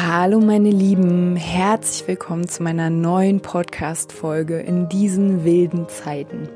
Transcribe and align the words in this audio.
Hallo 0.00 0.38
meine 0.38 0.70
Lieben, 0.70 1.34
herzlich 1.34 2.06
willkommen 2.06 2.46
zu 2.46 2.62
meiner 2.62 2.88
neuen 2.88 3.40
Podcast-Folge 3.40 4.60
in 4.60 4.88
diesen 4.88 5.42
wilden 5.42 5.88
Zeiten. 5.88 6.48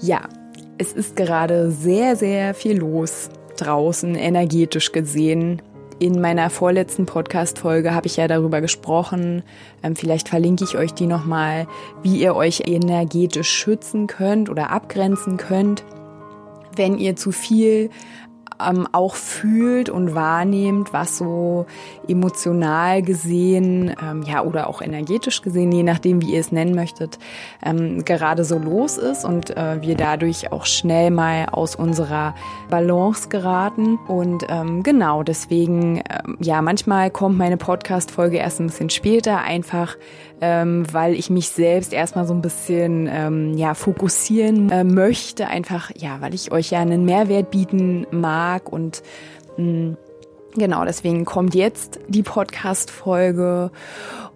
Ja, 0.00 0.30
es 0.78 0.94
ist 0.94 1.14
gerade 1.14 1.70
sehr, 1.70 2.16
sehr 2.16 2.54
viel 2.54 2.78
los 2.78 3.28
draußen, 3.58 4.14
energetisch 4.14 4.92
gesehen. 4.92 5.60
In 5.98 6.22
meiner 6.22 6.48
vorletzten 6.48 7.04
Podcast-Folge 7.04 7.94
habe 7.94 8.06
ich 8.06 8.16
ja 8.16 8.26
darüber 8.28 8.62
gesprochen. 8.62 9.42
Ähm, 9.82 9.94
vielleicht 9.94 10.30
verlinke 10.30 10.64
ich 10.64 10.74
euch 10.74 10.94
die 10.94 11.08
nochmal, 11.08 11.66
wie 12.02 12.18
ihr 12.18 12.34
euch 12.34 12.62
energetisch 12.64 13.50
schützen 13.50 14.06
könnt 14.06 14.48
oder 14.48 14.70
abgrenzen 14.70 15.36
könnt 15.36 15.84
wenn 16.76 16.98
ihr 16.98 17.16
zu 17.16 17.32
viel 17.32 17.90
ähm, 18.60 18.86
auch 18.92 19.14
fühlt 19.14 19.88
und 19.88 20.14
wahrnehmt, 20.14 20.92
was 20.92 21.18
so 21.18 21.66
emotional 22.08 23.02
gesehen, 23.02 23.94
ähm, 24.02 24.22
ja, 24.22 24.42
oder 24.42 24.68
auch 24.68 24.82
energetisch 24.82 25.42
gesehen, 25.42 25.72
je 25.72 25.82
nachdem, 25.82 26.20
wie 26.22 26.34
ihr 26.34 26.40
es 26.40 26.52
nennen 26.52 26.74
möchtet, 26.74 27.18
ähm, 27.64 28.04
gerade 28.04 28.44
so 28.44 28.58
los 28.58 28.98
ist 28.98 29.24
und 29.24 29.56
äh, 29.56 29.80
wir 29.82 29.96
dadurch 29.96 30.52
auch 30.52 30.66
schnell 30.66 31.10
mal 31.10 31.46
aus 31.50 31.76
unserer 31.76 32.34
Balance 32.70 33.28
geraten. 33.28 33.98
Und 34.08 34.44
ähm, 34.48 34.82
genau, 34.82 35.22
deswegen, 35.22 35.98
ähm, 35.98 36.36
ja, 36.40 36.62
manchmal 36.62 37.10
kommt 37.10 37.38
meine 37.38 37.56
Podcast-Folge 37.56 38.38
erst 38.38 38.60
ein 38.60 38.66
bisschen 38.66 38.90
später, 38.90 39.38
einfach 39.38 39.96
ähm, 40.44 40.84
weil 40.92 41.14
ich 41.14 41.30
mich 41.30 41.50
selbst 41.50 41.92
erstmal 41.92 42.26
so 42.26 42.34
ein 42.34 42.42
bisschen 42.42 43.56
ja, 43.56 43.74
fokussieren 43.74 44.70
äh, 44.70 44.82
möchte, 44.82 45.46
einfach, 45.46 45.92
ja, 45.96 46.20
weil 46.20 46.34
ich 46.34 46.50
euch 46.50 46.70
ja 46.70 46.80
einen 46.80 47.04
Mehrwert 47.04 47.52
bieten 47.52 48.06
mag 48.10 48.41
und 48.70 49.02
mh, 49.56 49.64
mm, 49.64 49.96
Genau, 50.54 50.84
deswegen 50.84 51.24
kommt 51.24 51.54
jetzt 51.54 51.98
die 52.08 52.22
Podcast-Folge 52.22 53.70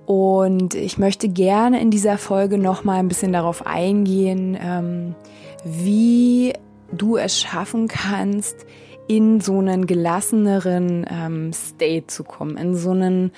und 0.07 0.75
ich 0.75 0.97
möchte 0.97 1.29
gerne 1.29 1.79
in 1.81 1.91
dieser 1.91 2.17
Folge 2.17 2.57
nochmal 2.57 3.01
ein 3.01 3.09
bisschen 3.09 3.35
darauf 3.35 3.67
eingehen, 3.67 4.57
ähm, 4.59 5.15
wie 5.63 6.55
du 6.91 7.19
es 7.19 7.39
schaffen 7.39 7.87
kannst, 7.89 8.65
in 9.09 9.41
so 9.41 9.59
einen 9.59 9.87
gelasseneren 9.87 11.07
ähm, 11.11 11.53
State 11.53 12.07
zu 12.07 12.25
kommen, 12.25 12.57
in 12.57 12.75
so 12.77 12.93
einen 12.93 13.31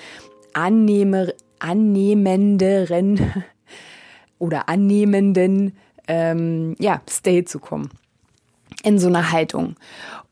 annehmer, 0.52 1.26
annehmenderen 1.58 3.18
oder 4.38 4.68
annehmenden 4.68 5.76
ähm, 6.06 6.76
ja, 6.78 7.02
State 7.10 7.46
zu 7.46 7.58
kommen. 7.58 7.90
In 8.84 8.98
so 8.98 9.08
einer 9.08 9.32
Haltung. 9.32 9.76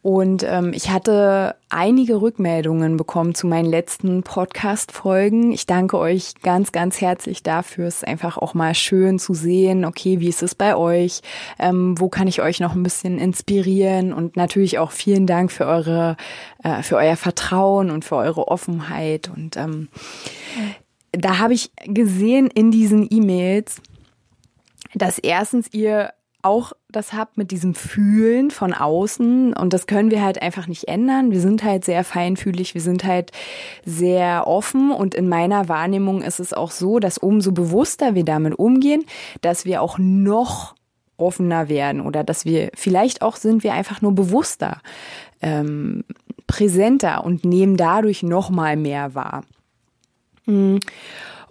Und 0.06 0.44
ähm, 0.44 0.72
ich 0.72 0.90
hatte 0.90 1.56
einige 1.68 2.20
Rückmeldungen 2.20 2.96
bekommen 2.96 3.34
zu 3.34 3.48
meinen 3.48 3.68
letzten 3.68 4.22
Podcast-Folgen. 4.22 5.50
Ich 5.50 5.66
danke 5.66 5.98
euch 5.98 6.34
ganz, 6.44 6.70
ganz 6.70 7.00
herzlich 7.00 7.42
dafür. 7.42 7.88
Es 7.88 7.96
ist 7.96 8.06
einfach 8.06 8.38
auch 8.38 8.54
mal 8.54 8.72
schön 8.76 9.18
zu 9.18 9.34
sehen, 9.34 9.84
okay, 9.84 10.20
wie 10.20 10.28
ist 10.28 10.44
es 10.44 10.54
bei 10.54 10.76
euch? 10.76 11.22
Ähm, 11.58 11.98
wo 11.98 12.08
kann 12.08 12.28
ich 12.28 12.40
euch 12.40 12.60
noch 12.60 12.76
ein 12.76 12.84
bisschen 12.84 13.18
inspirieren? 13.18 14.12
Und 14.12 14.36
natürlich 14.36 14.78
auch 14.78 14.92
vielen 14.92 15.26
Dank 15.26 15.50
für 15.50 15.66
eure, 15.66 16.16
äh, 16.62 16.84
für 16.84 16.98
euer 16.98 17.16
Vertrauen 17.16 17.90
und 17.90 18.04
für 18.04 18.14
eure 18.14 18.46
Offenheit. 18.46 19.28
Und 19.28 19.56
ähm, 19.56 19.88
da 21.10 21.40
habe 21.40 21.54
ich 21.54 21.72
gesehen 21.84 22.46
in 22.46 22.70
diesen 22.70 23.08
E-Mails, 23.10 23.82
dass 24.94 25.18
erstens 25.18 25.74
ihr 25.74 26.12
auch 26.46 26.72
das 26.88 27.12
habt 27.12 27.36
mit 27.36 27.50
diesem 27.50 27.74
Fühlen 27.74 28.50
von 28.50 28.72
außen 28.72 29.52
und 29.52 29.72
das 29.72 29.86
können 29.86 30.10
wir 30.10 30.22
halt 30.22 30.40
einfach 30.40 30.66
nicht 30.66 30.88
ändern. 30.88 31.30
Wir 31.30 31.40
sind 31.40 31.64
halt 31.64 31.84
sehr 31.84 32.04
feinfühlig, 32.04 32.74
wir 32.74 32.80
sind 32.80 33.04
halt 33.04 33.32
sehr 33.84 34.46
offen 34.46 34.92
und 34.92 35.14
in 35.14 35.28
meiner 35.28 35.68
Wahrnehmung 35.68 36.22
ist 36.22 36.40
es 36.40 36.52
auch 36.52 36.70
so, 36.70 36.98
dass 37.00 37.18
umso 37.18 37.52
bewusster 37.52 38.14
wir 38.14 38.24
damit 38.24 38.58
umgehen, 38.58 39.04
dass 39.40 39.64
wir 39.64 39.82
auch 39.82 39.98
noch 39.98 40.74
offener 41.16 41.68
werden 41.68 42.00
oder 42.00 42.24
dass 42.24 42.44
wir 42.44 42.70
vielleicht 42.74 43.22
auch 43.22 43.36
sind 43.36 43.64
wir 43.64 43.72
einfach 43.72 44.00
nur 44.00 44.14
bewusster, 44.14 44.80
ähm, 45.42 46.04
präsenter 46.46 47.24
und 47.24 47.44
nehmen 47.44 47.76
dadurch 47.76 48.22
noch 48.22 48.50
mal 48.50 48.76
mehr 48.76 49.14
wahr. 49.14 49.42
Hm. 50.44 50.80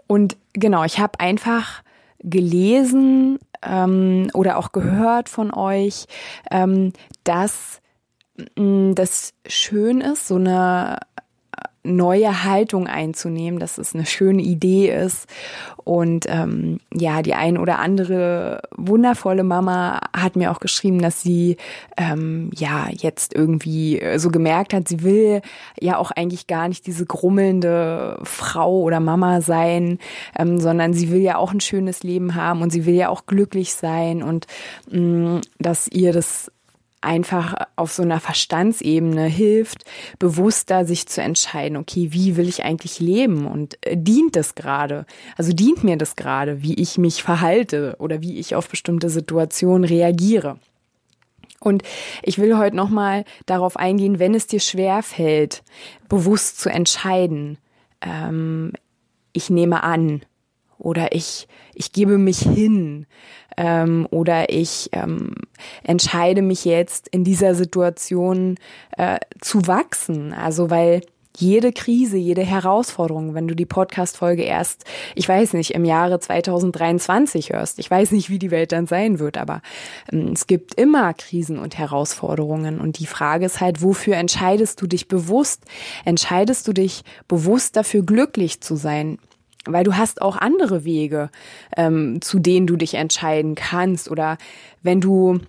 Und 0.08 0.38
genau, 0.54 0.84
ich 0.84 1.00
habe 1.00 1.20
einfach 1.20 1.84
gelesen 2.26 3.38
ähm, 3.68 4.30
oder 4.34 4.58
auch 4.58 4.72
gehört 4.72 5.30
von 5.30 5.54
euch, 5.54 6.06
ähm, 6.52 6.94
dass 7.24 7.82
das 8.58 9.34
schön 9.48 10.02
ist, 10.02 10.28
so 10.28 10.36
eine 10.36 11.00
neue 11.86 12.44
Haltung 12.44 12.88
einzunehmen, 12.88 13.60
dass 13.60 13.78
es 13.78 13.96
eine 13.96 14.06
schöne 14.06 14.42
Idee 14.42 14.90
ist. 14.90 15.28
Und 15.84 16.26
ähm, 16.28 16.80
ja, 16.94 17.22
die 17.22 17.36
ein 17.36 17.58
oder 17.58 17.78
andere 17.80 18.64
wundervolle 18.76 19.44
Mama 19.44 20.02
hat 20.16 20.36
mir 20.36 20.52
auch 20.52 20.60
geschrieben, 20.60 21.00
dass 21.00 21.22
sie 21.22 21.58
ähm, 21.96 22.50
ja 22.56 22.88
jetzt 22.92 23.36
irgendwie 23.36 24.02
so 24.18 24.32
gemerkt 24.32 24.74
hat, 24.74 24.88
sie 24.88 25.04
will 25.04 25.42
ja 25.80 25.98
auch 25.98 26.12
eigentlich 26.12 26.48
gar 26.48 26.68
nicht 26.68 26.88
diese 26.88 27.06
grummelnde 27.06 28.20
Frau 28.24 28.82
oder 28.82 29.00
Mama 29.00 29.42
sein, 29.42 30.00
ähm, 30.38 30.60
sondern 30.60 30.94
sie 30.94 31.12
will 31.12 31.22
ja 31.22 31.38
auch 31.38 31.54
ein 31.54 31.62
schönes 31.62 32.02
Leben 32.02 32.34
haben 32.34 32.64
und 32.64 32.72
sie 32.72 32.86
will 32.86 32.96
ja 32.96 33.10
auch 33.10 33.28
glücklich 33.28 33.76
sein 33.76 34.24
und 34.24 34.48
mh, 34.90 35.38
mm, 35.38 35.42
dass 35.60 35.88
ihr 35.88 36.14
das 36.14 36.52
einfach 37.02 37.56
auf 37.76 37.92
so 37.92 38.02
einer 38.02 38.20
Verstandsebene 38.20 39.26
hilft, 39.26 39.86
bewusster 40.20 40.86
sich 40.86 41.08
zu 41.08 41.22
entscheiden, 41.22 41.78
okay, 41.78 42.10
wie 42.12 42.36
will 42.36 42.48
ich 42.48 42.64
eigentlich 42.64 43.00
leben 43.00 43.46
und 43.46 43.78
äh, 43.86 43.96
dient 43.98 44.36
das 44.36 44.56
gerade? 44.56 45.06
Also 45.38 45.54
dient 45.54 45.84
mir 45.84 45.98
das 45.98 46.16
gerade, 46.16 46.64
wie 46.64 46.74
ich 46.74 46.98
mich 46.98 47.24
verhalte 47.24 47.96
oder 48.00 48.22
wie 48.22 48.40
ich 48.40 48.56
auf 48.56 48.70
bestimmte 48.70 49.10
Situationen 49.10 49.86
reagiere? 49.86 50.60
Und 51.60 51.84
ich 52.22 52.38
will 52.38 52.58
heute 52.58 52.76
nochmal 52.76 53.26
darauf 53.46 53.78
eingehen, 53.78 54.20
wenn 54.20 54.36
es 54.36 54.48
dir 54.48 54.60
schwer 54.60 55.02
fällt, 55.02 55.64
bewusst 56.10 56.60
zu 56.60 56.70
entscheiden. 56.70 57.58
Ähm, 58.02 58.74
ich 59.34 59.50
nehme 59.50 59.84
an 59.84 60.22
oder 60.86 61.14
ich, 61.14 61.48
ich 61.74 61.92
gebe 61.92 62.20
mich 62.20 62.40
hin 62.40 63.08
ähm, 63.58 64.08
oder 64.12 64.50
ich 64.50 64.90
ähm, 64.92 65.34
entscheide 65.84 66.44
mich 66.44 66.64
jetzt 66.64 67.08
in 67.08 67.24
dieser 67.24 67.56
Situation 67.56 68.56
äh, 68.98 69.18
zu 69.42 69.66
wachsen. 69.68 70.32
Also 70.32 70.70
weil 70.70 71.02
jede 71.38 71.74
Krise, 71.74 72.18
jede 72.18 72.44
Herausforderung, 72.44 73.34
wenn 73.34 73.48
du 73.48 73.56
die 73.56 73.66
Podcast-Folge 73.66 74.44
erst, 74.44 74.86
ich 75.16 75.28
weiß 75.28 75.54
nicht, 75.54 75.72
im 75.72 75.86
Jahre 75.86 76.20
2023 76.20 77.50
hörst, 77.50 77.80
ich 77.80 77.90
weiß 77.90 78.12
nicht, 78.12 78.30
wie 78.30 78.40
die 78.40 78.52
Welt 78.52 78.72
dann 78.72 78.88
sein 78.88 79.18
wird, 79.18 79.38
aber 79.38 79.62
ähm, 80.12 80.34
es 80.34 80.46
gibt 80.46 80.76
immer 80.76 81.16
Krisen 81.16 81.58
und 81.58 81.80
Herausforderungen 81.80 82.80
und 82.80 83.00
die 83.00 83.08
Frage 83.08 83.48
ist 83.48 83.60
halt, 83.60 83.82
wofür 83.82 84.18
entscheidest 84.18 84.82
du 84.84 84.88
dich 84.88 85.08
bewusst? 85.08 85.64
Entscheidest 86.06 86.68
du 86.68 86.74
dich 86.74 87.02
bewusst 87.28 87.76
dafür, 87.76 88.04
glücklich 88.04 88.62
zu 88.62 88.76
sein? 88.76 89.18
Weil 89.68 89.84
du 89.84 89.96
hast 89.96 90.22
auch 90.22 90.38
andere 90.38 90.84
Wege, 90.84 91.30
ähm, 91.76 92.22
zu 92.22 92.40
denen 92.40 92.68
du 92.68 92.76
dich 92.76 92.96
entscheiden 92.96 93.56
kannst. 93.56 94.10
Oder 94.10 94.38
wenn 94.84 95.02
du 95.02 95.40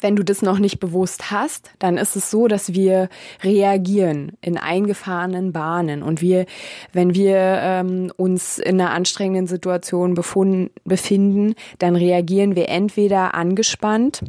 wenn 0.00 0.16
du 0.16 0.22
das 0.22 0.42
noch 0.42 0.58
nicht 0.58 0.78
bewusst 0.78 1.30
hast, 1.30 1.70
dann 1.78 1.96
ist 1.96 2.16
es 2.16 2.30
so, 2.30 2.48
dass 2.48 2.74
wir 2.74 3.08
reagieren 3.42 4.32
in 4.40 4.58
eingefahrenen 4.58 5.52
Bahnen 5.52 6.02
und 6.02 6.20
wir, 6.20 6.46
wenn 6.92 7.14
wir 7.14 7.36
ähm, 7.38 8.12
uns 8.16 8.58
in 8.58 8.80
einer 8.80 8.90
anstrengenden 8.90 9.46
Situation 9.46 10.14
befunden, 10.14 10.70
befinden, 10.84 11.54
dann 11.78 11.96
reagieren 11.96 12.56
wir 12.56 12.68
entweder 12.68 13.34
angespannt 13.34 14.22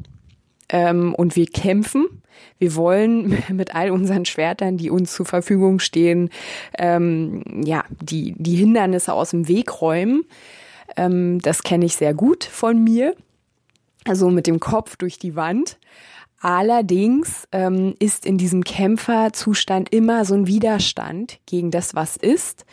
ähm, 0.69 1.13
und 1.15 1.35
wir 1.35 1.47
kämpfen. 1.47 2.05
Wir 2.59 2.75
wollen 2.75 3.43
mit 3.49 3.75
all 3.75 3.91
unseren 3.91 4.25
Schwertern, 4.25 4.77
die 4.77 4.89
uns 4.89 5.13
zur 5.13 5.25
Verfügung 5.25 5.79
stehen, 5.79 6.29
ähm, 6.77 7.43
ja, 7.63 7.83
die, 8.01 8.35
die 8.37 8.55
Hindernisse 8.55 9.13
aus 9.13 9.31
dem 9.31 9.47
Weg 9.47 9.81
räumen. 9.81 10.25
Ähm, 10.95 11.39
das 11.39 11.63
kenne 11.63 11.85
ich 11.85 11.95
sehr 11.95 12.13
gut 12.13 12.43
von 12.43 12.83
mir. 12.83 13.15
Also 14.05 14.29
mit 14.29 14.47
dem 14.47 14.59
Kopf 14.59 14.95
durch 14.95 15.19
die 15.19 15.35
Wand. 15.35 15.77
Allerdings 16.39 17.47
ähm, 17.51 17.95
ist 17.99 18.25
in 18.25 18.37
diesem 18.37 18.63
Kämpferzustand 18.63 19.91
immer 19.91 20.23
so 20.23 20.35
ein 20.35 20.47
Widerstand 20.47 21.39
gegen 21.45 21.71
das, 21.71 21.95
was 21.95 22.15
ist. 22.15 22.65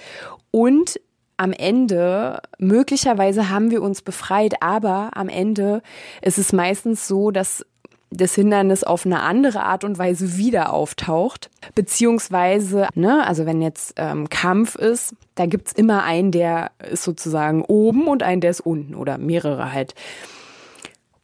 Und 0.50 1.00
am 1.36 1.52
Ende, 1.52 2.40
möglicherweise 2.58 3.50
haben 3.50 3.70
wir 3.70 3.82
uns 3.82 4.02
befreit, 4.02 4.62
aber 4.62 5.10
am 5.14 5.28
Ende 5.28 5.82
ist 6.22 6.38
es 6.38 6.52
meistens 6.52 7.08
so, 7.08 7.30
dass 7.30 7.66
das 8.10 8.34
Hindernis 8.34 8.84
auf 8.84 9.06
eine 9.06 9.20
andere 9.20 9.62
Art 9.62 9.84
und 9.84 9.98
Weise 9.98 10.36
wieder 10.36 10.72
auftaucht. 10.72 11.50
Beziehungsweise, 11.74 12.88
ne, 12.94 13.26
also 13.26 13.46
wenn 13.46 13.60
jetzt 13.60 13.94
ähm, 13.96 14.28
Kampf 14.28 14.76
ist, 14.76 15.14
da 15.34 15.46
gibt's 15.46 15.72
immer 15.72 16.04
einen, 16.04 16.30
der 16.30 16.70
ist 16.90 17.02
sozusagen 17.02 17.62
oben 17.62 18.06
und 18.06 18.22
einen, 18.22 18.40
der 18.40 18.50
ist 18.50 18.60
unten 18.60 18.94
oder 18.94 19.18
mehrere 19.18 19.72
halt. 19.72 19.94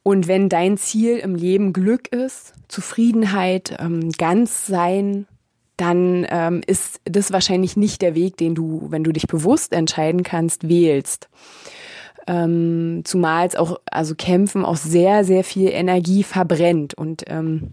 Und 0.03 0.27
wenn 0.27 0.49
dein 0.49 0.77
Ziel 0.77 1.17
im 1.17 1.35
Leben 1.35 1.73
Glück 1.73 2.07
ist, 2.11 2.53
Zufriedenheit, 2.67 3.77
ähm, 3.79 4.11
ganz 4.11 4.65
sein, 4.65 5.27
dann 5.77 6.27
ähm, 6.29 6.61
ist 6.65 7.01
das 7.05 7.31
wahrscheinlich 7.31 7.75
nicht 7.77 8.01
der 8.01 8.15
Weg, 8.15 8.37
den 8.37 8.55
du, 8.55 8.87
wenn 8.89 9.03
du 9.03 9.11
dich 9.11 9.27
bewusst 9.27 9.73
entscheiden 9.73 10.23
kannst, 10.23 10.67
wählst. 10.67 11.29
Ähm, 12.31 13.01
zumal 13.03 13.45
es 13.45 13.57
auch, 13.57 13.81
also 13.91 14.15
Kämpfen 14.15 14.63
auch 14.63 14.77
sehr, 14.77 15.25
sehr 15.25 15.43
viel 15.43 15.67
Energie 15.67 16.23
verbrennt 16.23 16.93
und 16.93 17.25
ähm, 17.27 17.71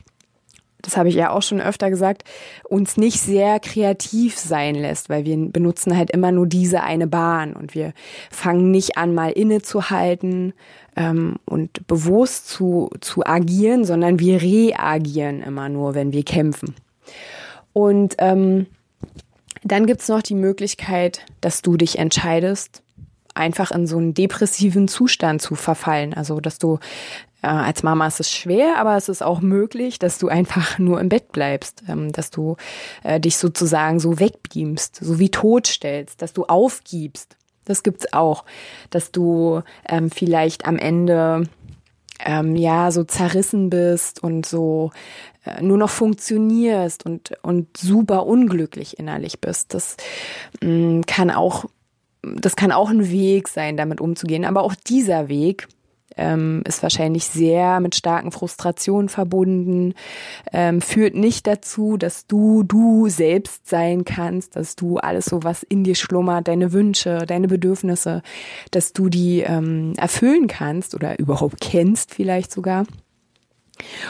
das 0.82 0.96
habe 0.96 1.08
ich 1.08 1.14
ja 1.14 1.30
auch 1.30 1.42
schon 1.42 1.60
öfter 1.60 1.90
gesagt, 1.90 2.24
uns 2.68 2.96
nicht 2.96 3.20
sehr 3.20 3.60
kreativ 3.60 4.36
sein 4.36 4.74
lässt, 4.74 5.08
weil 5.08 5.24
wir 5.24 5.36
benutzen 5.36 5.96
halt 5.96 6.10
immer 6.10 6.32
nur 6.32 6.48
diese 6.48 6.82
eine 6.82 7.06
Bahn 7.06 7.52
und 7.52 7.76
wir 7.76 7.92
fangen 8.32 8.72
nicht 8.72 8.96
an, 8.96 9.14
mal 9.14 9.30
innezuhalten 9.30 10.54
ähm, 10.96 11.36
und 11.44 11.86
bewusst 11.86 12.48
zu, 12.48 12.90
zu 13.00 13.24
agieren, 13.24 13.84
sondern 13.84 14.18
wir 14.18 14.42
reagieren 14.42 15.40
immer 15.40 15.68
nur, 15.68 15.94
wenn 15.94 16.12
wir 16.12 16.24
kämpfen. 16.24 16.74
Und 17.72 18.16
ähm, 18.18 18.66
dann 19.62 19.86
gibt's 19.86 20.08
noch 20.08 20.22
die 20.22 20.34
Möglichkeit, 20.34 21.26
dass 21.40 21.62
du 21.62 21.76
dich 21.76 21.98
entscheidest, 21.98 22.82
einfach 23.38 23.70
in 23.70 23.86
so 23.86 23.96
einen 23.96 24.14
depressiven 24.14 24.88
Zustand 24.88 25.40
zu 25.40 25.54
verfallen. 25.54 26.14
Also, 26.14 26.40
dass 26.40 26.58
du 26.58 26.78
äh, 27.42 27.46
als 27.46 27.82
Mama 27.82 28.06
ist 28.06 28.20
es 28.20 28.32
schwer, 28.32 28.78
aber 28.78 28.96
es 28.96 29.08
ist 29.08 29.22
auch 29.22 29.40
möglich, 29.40 29.98
dass 29.98 30.18
du 30.18 30.28
einfach 30.28 30.78
nur 30.78 31.00
im 31.00 31.08
Bett 31.08 31.32
bleibst, 31.32 31.82
ähm, 31.88 32.12
dass 32.12 32.30
du 32.30 32.56
äh, 33.02 33.20
dich 33.20 33.36
sozusagen 33.36 34.00
so 34.00 34.18
wegbeamst, 34.18 34.96
so 34.96 35.18
wie 35.18 35.30
totstellst, 35.30 36.20
dass 36.20 36.32
du 36.32 36.44
aufgibst. 36.44 37.36
Das 37.64 37.82
gibt's 37.82 38.12
auch, 38.12 38.44
dass 38.90 39.12
du 39.12 39.62
ähm, 39.88 40.10
vielleicht 40.10 40.66
am 40.66 40.78
Ende 40.78 41.44
ähm, 42.24 42.56
ja 42.56 42.90
so 42.90 43.04
zerrissen 43.04 43.70
bist 43.70 44.22
und 44.22 44.46
so 44.46 44.90
äh, 45.44 45.62
nur 45.62 45.78
noch 45.78 45.90
funktionierst 45.90 47.06
und 47.06 47.32
und 47.42 47.76
super 47.76 48.26
unglücklich 48.26 48.98
innerlich 48.98 49.40
bist. 49.40 49.74
Das 49.74 49.96
mh, 50.62 50.70
mm, 50.70 51.06
kann 51.06 51.30
auch 51.30 51.66
das 52.36 52.56
kann 52.56 52.72
auch 52.72 52.90
ein 52.90 53.10
Weg 53.10 53.48
sein, 53.48 53.76
damit 53.76 54.00
umzugehen. 54.00 54.44
Aber 54.44 54.62
auch 54.62 54.74
dieser 54.74 55.28
Weg 55.28 55.68
ähm, 56.16 56.62
ist 56.66 56.82
wahrscheinlich 56.82 57.26
sehr 57.26 57.80
mit 57.80 57.94
starken 57.94 58.32
Frustrationen 58.32 59.08
verbunden, 59.08 59.94
ähm, 60.52 60.80
führt 60.80 61.14
nicht 61.14 61.46
dazu, 61.46 61.96
dass 61.96 62.26
du 62.26 62.62
du 62.62 63.08
selbst 63.08 63.68
sein 63.68 64.04
kannst, 64.04 64.56
dass 64.56 64.76
du 64.76 64.98
alles 64.98 65.26
so, 65.26 65.44
was 65.44 65.62
in 65.62 65.84
dir 65.84 65.94
schlummert, 65.94 66.48
deine 66.48 66.72
Wünsche, 66.72 67.24
deine 67.26 67.48
Bedürfnisse, 67.48 68.22
dass 68.70 68.92
du 68.92 69.08
die 69.08 69.40
ähm, 69.40 69.92
erfüllen 69.96 70.48
kannst 70.48 70.94
oder 70.94 71.18
überhaupt 71.18 71.60
kennst 71.60 72.14
vielleicht 72.14 72.52
sogar. 72.52 72.84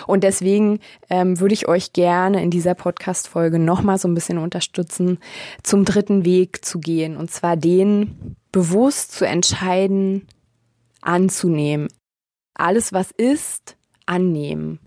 Und 0.06 0.24
deswegen 0.24 0.80
ähm, 1.10 1.40
würde 1.40 1.54
ich 1.54 1.68
euch 1.68 1.92
gerne 1.92 2.42
in 2.42 2.50
dieser 2.50 2.74
Podcast-Folge 2.74 3.58
nochmal 3.58 3.98
so 3.98 4.08
ein 4.08 4.14
bisschen 4.14 4.38
unterstützen, 4.38 5.18
zum 5.62 5.84
dritten 5.84 6.24
Weg 6.24 6.64
zu 6.64 6.78
gehen. 6.78 7.16
Und 7.16 7.30
zwar 7.30 7.56
den 7.56 8.36
bewusst 8.52 9.12
zu 9.12 9.26
entscheiden, 9.26 10.26
anzunehmen, 11.00 11.88
alles, 12.54 12.92
was 12.92 13.10
ist, 13.12 13.76
annehmen. 14.06 14.80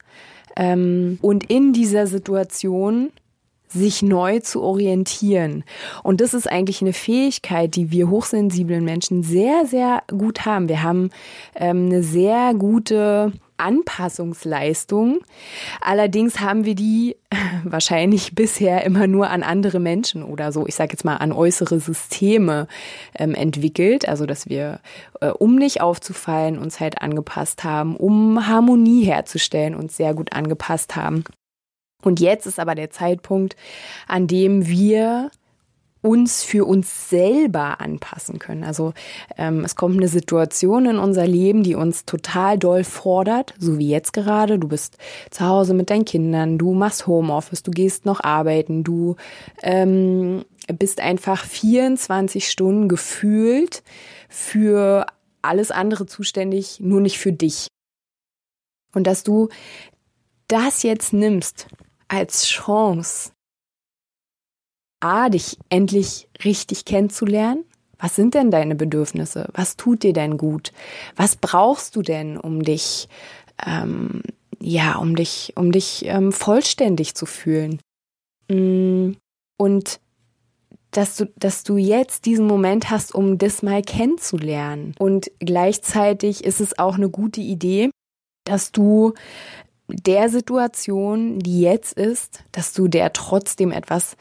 Ähm, 0.56 1.18
und 1.22 1.50
in 1.50 1.74
dieser 1.74 2.08
Situation 2.08 3.12
sich 3.74 4.02
neu 4.02 4.40
zu 4.40 4.62
orientieren. 4.62 5.64
Und 6.04 6.22
das 6.22 6.34
ist 6.34 6.50
eigentlich 6.50 6.82
eine 6.82 6.94
Fähigkeit, 6.94 7.76
die 7.76 7.92
wir 7.92 8.10
hochsensiblen 8.10 8.84
Menschen 8.84 9.24
sehr, 9.24 9.66
sehr 9.66 10.04
gut 10.10 10.46
haben. 10.46 10.68
Wir 10.68 10.84
haben 10.84 11.10
ähm, 11.56 11.86
eine 11.86 12.04
sehr 12.04 12.54
gute 12.54 13.32
Anpassungsleistung. 13.62 15.20
Allerdings 15.80 16.40
haben 16.40 16.66
wir 16.66 16.76
die 16.76 17.16
wahrscheinlich 17.64 18.36
bisher 18.36 18.84
immer 18.84 19.08
nur 19.08 19.30
an 19.30 19.44
andere 19.44 19.80
Menschen 19.80 20.24
oder 20.24 20.52
so, 20.52 20.68
ich 20.68 20.76
sage 20.76 20.94
jetzt 20.94 21.06
mal 21.06 21.18
an 21.18 21.32
äußere 21.32 21.80
Systeme 21.80 22.68
ähm, 23.18 23.36
entwickelt. 23.36 24.08
Also 24.08 24.26
dass 24.26 24.50
wir, 24.50 24.80
äh, 25.22 25.30
um 25.30 25.56
nicht 25.56 25.82
aufzufallen, 25.82 26.58
uns 26.58 26.80
halt 26.80 27.02
angepasst 27.02 27.64
haben, 27.64 27.96
um 27.96 28.48
Harmonie 28.48 29.04
herzustellen, 29.04 29.76
uns 29.76 29.96
sehr 29.96 30.14
gut 30.14 30.34
angepasst 30.34 30.96
haben. 30.96 31.24
Und 32.04 32.20
jetzt 32.20 32.48
ist 32.48 32.60
aber 32.60 32.76
der 32.76 32.90
Zeitpunkt, 32.90 33.56
an 34.08 34.28
dem 34.28 34.68
wir 34.68 35.30
uns 36.02 36.44
für 36.44 36.66
uns 36.66 37.10
selber 37.10 37.80
anpassen 37.80 38.40
können. 38.40 38.64
Also 38.64 38.94
ähm, 39.38 39.64
es 39.64 39.76
kommt 39.76 39.98
eine 39.98 40.08
Situation 40.08 40.86
in 40.86 40.98
unser 40.98 41.28
Leben, 41.28 41.64
die 41.64 41.76
uns 41.76 42.06
total 42.06 42.58
doll 42.58 42.84
fordert, 42.84 43.54
so 43.60 43.78
wie 43.78 43.90
jetzt 43.90 44.14
gerade. 44.14 44.58
Du 44.58 44.68
bist 44.68 44.98
zu 45.30 45.46
Hause 45.46 45.74
mit 45.74 45.90
deinen 45.90 46.06
Kindern, 46.06 46.58
du 46.58 46.74
machst 46.74 47.06
Homeoffice, 47.06 47.62
du 47.64 47.72
gehst 47.72 48.06
noch 48.06 48.24
arbeiten, 48.24 48.84
du 48.84 49.16
ähm, 49.62 50.44
bist 50.68 51.00
einfach 51.00 51.46
24 51.46 52.50
Stunden 52.50 52.88
gefühlt 52.88 53.84
für 54.28 55.06
alles 55.42 55.72
andere 55.72 56.06
zuständig, 56.06 56.80
nur 56.80 57.02
nicht 57.02 57.20
für 57.20 57.32
dich. 57.32 57.68
Und 58.94 59.08
dass 59.08 59.24
du 59.24 59.50
das 60.48 60.84
jetzt 60.84 61.14
nimmst 61.14 61.68
als 62.08 62.46
Chance, 62.46 63.32
A, 65.02 65.30
dich 65.30 65.58
endlich 65.70 66.28
richtig 66.44 66.86
kennenzulernen. 66.86 67.66
Was 68.00 68.16
sind 68.16 68.34
denn 68.34 68.50
deine 68.50 68.76
Bedürfnisse? 68.76 69.50
Was 69.54 69.78
tut 69.78 70.04
dir 70.04 70.14
denn 70.14 70.38
gut? 70.38 70.72
Was 71.16 71.36
brauchst 71.36 71.96
du 71.96 72.02
denn, 72.02 72.38
um 72.38 72.64
dich, 72.64 73.08
ähm, 73.66 74.24
ja, 74.60 74.96
um 74.96 75.16
dich, 75.16 75.54
um 75.56 75.72
dich 75.72 76.06
ähm, 76.06 76.32
vollständig 76.32 77.14
zu 77.14 77.26
fühlen? 77.26 77.80
Mm, 78.50 79.12
und 79.58 80.00
dass 80.90 81.16
du, 81.16 81.32
dass 81.38 81.64
du 81.64 81.78
jetzt 81.78 82.26
diesen 82.26 82.48
Moment 82.48 82.90
hast, 82.90 83.16
um 83.16 83.38
das 83.38 83.64
mal 83.64 83.82
kennenzulernen. 83.82 84.96
Und 85.00 85.32
gleichzeitig 85.40 86.44
ist 86.44 86.60
es 86.60 86.78
auch 86.78 86.96
eine 86.96 87.10
gute 87.10 87.42
Idee, 87.42 87.92
dass 88.46 88.72
du 88.72 89.14
der 89.88 90.30
Situation, 90.30 91.40
die 91.40 91.62
jetzt 91.62 91.94
ist, 91.94 92.44
dass 92.52 92.74
du 92.74 92.88
der 92.88 93.14
trotzdem 93.14 93.72
etwas 93.72 94.16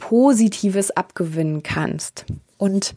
Positives 0.00 0.90
abgewinnen 0.90 1.62
kannst. 1.62 2.24
Und 2.56 2.94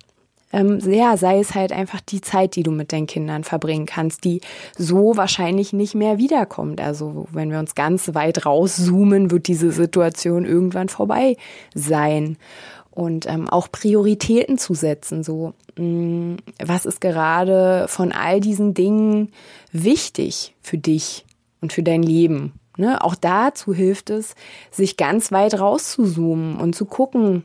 ähm, 0.53 0.79
ja, 0.89 1.17
sei 1.17 1.39
es 1.39 1.53
halt 1.53 1.74
einfach 1.74 2.00
die 2.00 2.22
Zeit, 2.22 2.55
die 2.55 2.63
du 2.63 2.72
mit 2.72 2.93
deinen 2.93 3.07
Kindern 3.07 3.43
verbringen 3.43 3.86
kannst, 3.86 4.24
die 4.24 4.39
so 4.77 5.17
wahrscheinlich 5.17 5.74
nicht 5.74 5.95
mehr 5.95 6.17
wiederkommt. 6.17 6.79
Also 6.79 7.27
wenn 7.31 7.51
wir 7.51 7.60
uns 7.60 7.75
ganz 7.75 8.13
weit 8.13 8.45
rauszoomen, 8.45 9.31
wird 9.31 9.48
diese 9.48 9.72
Situation 9.72 10.45
irgendwann 10.45 10.89
vorbei 10.89 11.36
sein. 11.75 12.38
Und 12.89 13.27
ähm, 13.27 13.50
auch 13.50 13.72
Prioritäten 13.72 14.57
zu 14.57 14.75
setzen, 14.75 15.24
so 15.24 15.53
mh, 15.77 15.83
mm, 15.83 16.38
was 16.63 16.86
ist 16.86 17.01
gerade 17.01 17.88
von 17.89 18.12
all 18.12 18.39
diesen 18.39 18.75
Dingen 18.75 19.31
wichtig 19.72 20.53
für 20.62 20.77
dich 20.77 21.25
und 21.60 21.74
für 21.74 21.83
dein 21.83 22.03
Leben 22.03 22.53
Ne? 22.77 23.01
Auch 23.03 23.15
dazu 23.15 23.74
hilft 23.74 24.10
es, 24.10 24.36
sich 24.72 24.98
ganz 24.98 25.32
weit 25.32 25.60
rauszuzoomen 25.60 26.58
und 26.58 26.75
zu 26.75 26.86
gucken, 26.86 27.44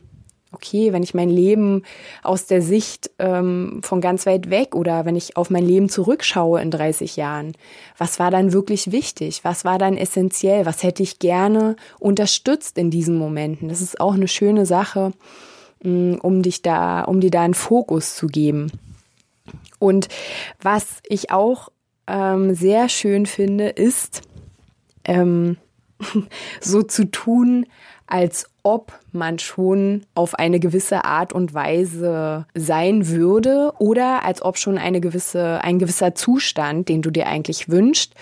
okay, 0.51 0.91
wenn 0.93 1.03
ich 1.03 1.13
mein 1.13 1.29
Leben 1.29 1.83
aus 2.23 2.47
der 2.47 2.61
Sicht 2.61 3.11
ähm, 3.19 3.81
von 3.83 4.01
ganz 4.01 4.25
weit 4.25 4.49
weg 4.49 4.75
oder 4.75 5.05
wenn 5.05 5.15
ich 5.15 5.37
auf 5.37 5.49
mein 5.49 5.65
Leben 5.65 5.89
zurückschaue 5.89 6.61
in 6.61 6.71
30 6.71 7.15
Jahren, 7.17 7.53
was 7.97 8.19
war 8.19 8.31
dann 8.31 8.51
wirklich 8.51 8.91
wichtig? 8.91 9.43
Was 9.43 9.63
war 9.63 9.77
dann 9.77 9.95
essentiell? 9.95 10.65
Was 10.65 10.81
hätte 10.81 11.03
ich 11.03 11.19
gerne 11.19 11.75
unterstützt 11.99 12.77
in 12.77 12.89
diesen 12.89 13.17
Momenten? 13.17 13.69
Das 13.69 13.81
ist 13.81 13.99
auch 14.01 14.13
eine 14.13 14.27
schöne 14.27 14.65
Sache, 14.65 15.11
mm, 15.83 16.15
um 16.15 16.41
dich 16.41 16.63
da, 16.63 17.03
um 17.03 17.19
dir 17.21 17.31
da 17.31 17.43
einen 17.43 17.53
Fokus 17.53 18.15
zu 18.15 18.27
geben. 18.27 18.71
Und 19.77 20.07
was 20.61 20.85
ich 21.07 21.31
auch 21.31 21.69
ähm, 22.07 22.55
sehr 22.55 22.89
schön 22.89 23.27
finde, 23.27 23.69
ist, 23.69 24.23
ähm, 25.09 25.57
so 26.61 26.83
zu 26.83 27.05
tun, 27.05 27.65
als 28.07 28.49
ob 28.63 28.97
man 29.11 29.37
schon 29.37 30.03
auf 30.15 30.35
eine 30.35 30.59
gewisse 30.59 31.05
Art 31.05 31.31
und 31.31 31.53
Weise 31.53 32.47
sein 32.55 33.07
würde 33.07 33.73
oder 33.77 34.25
als 34.25 34.41
ob 34.41 34.57
schon 34.57 34.77
eine 34.77 34.99
gewisse, 34.99 35.63
ein 35.63 35.77
gewisser 35.77 36.15
Zustand, 36.15 36.89
den 36.89 37.01
du 37.01 37.11
dir 37.11 37.27
eigentlich 37.27 37.69
wünschst, 37.69 38.15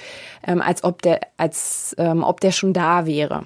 ähm, 0.45 0.61
als 0.61 0.83
ob 0.83 1.01
der, 1.01 1.21
als 1.37 1.95
ähm, 1.97 2.23
ob 2.23 2.41
der 2.41 2.51
schon 2.51 2.73
da 2.73 3.05
wäre. 3.05 3.43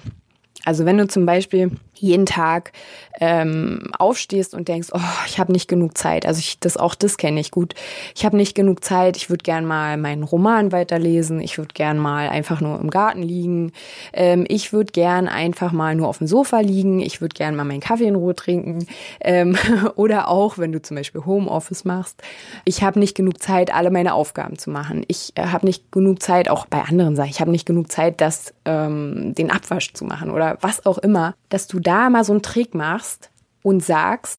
Also 0.64 0.84
wenn 0.84 0.98
du 0.98 1.06
zum 1.06 1.26
Beispiel 1.26 1.72
jeden 2.02 2.26
Tag 2.26 2.72
ähm, 3.20 3.92
aufstehst 3.96 4.54
und 4.54 4.66
denkst, 4.66 4.88
oh, 4.92 5.00
ich 5.26 5.38
habe 5.38 5.52
nicht 5.52 5.68
genug 5.68 5.96
Zeit. 5.96 6.26
Also 6.26 6.40
ich, 6.40 6.58
das 6.58 6.76
auch 6.76 6.96
das 6.96 7.16
kenne 7.16 7.38
ich 7.38 7.52
gut. 7.52 7.74
Ich 8.16 8.24
habe 8.24 8.36
nicht 8.36 8.56
genug 8.56 8.82
Zeit. 8.82 9.16
Ich 9.16 9.30
würde 9.30 9.44
gern 9.44 9.64
mal 9.64 9.96
meinen 9.96 10.24
Roman 10.24 10.72
weiterlesen. 10.72 11.40
Ich 11.40 11.58
würde 11.58 11.72
gern 11.74 11.98
mal 11.98 12.28
einfach 12.28 12.60
nur 12.60 12.80
im 12.80 12.90
Garten 12.90 13.22
liegen. 13.22 13.72
Ähm, 14.12 14.44
ich 14.48 14.72
würde 14.72 14.90
gern 14.90 15.28
einfach 15.28 15.70
mal 15.70 15.94
nur 15.94 16.08
auf 16.08 16.18
dem 16.18 16.26
Sofa 16.26 16.58
liegen. 16.58 16.98
Ich 16.98 17.20
würde 17.20 17.34
gern 17.34 17.54
mal 17.54 17.64
meinen 17.64 17.80
Kaffee 17.80 18.08
in 18.08 18.16
Ruhe 18.16 18.34
trinken. 18.34 18.86
Ähm, 19.20 19.56
oder 19.94 20.26
auch, 20.26 20.58
wenn 20.58 20.72
du 20.72 20.82
zum 20.82 20.96
Beispiel 20.96 21.24
Homeoffice 21.24 21.84
machst. 21.84 22.20
Ich 22.64 22.82
habe 22.82 22.98
nicht 22.98 23.14
genug 23.14 23.40
Zeit, 23.40 23.72
alle 23.72 23.92
meine 23.92 24.14
Aufgaben 24.14 24.58
zu 24.58 24.70
machen. 24.70 25.04
Ich 25.06 25.32
äh, 25.36 25.46
habe 25.46 25.66
nicht 25.66 25.92
genug 25.92 26.20
Zeit, 26.20 26.48
auch 26.48 26.66
bei 26.66 26.82
anderen 26.82 27.14
Sachen. 27.14 27.30
Ich 27.30 27.40
habe 27.40 27.52
nicht 27.52 27.66
genug 27.66 27.92
Zeit, 27.92 28.20
das 28.20 28.52
ähm, 28.64 29.34
den 29.36 29.52
Abwasch 29.52 29.92
zu 29.92 30.04
machen 30.04 30.30
oder 30.32 30.58
was 30.60 30.84
auch 30.84 30.98
immer, 30.98 31.34
dass 31.48 31.68
du 31.68 31.78
da 31.78 31.91
mal 32.10 32.24
so 32.24 32.32
einen 32.32 32.42
Trick 32.42 32.74
machst 32.74 33.30
und 33.62 33.82
sagst, 33.82 34.38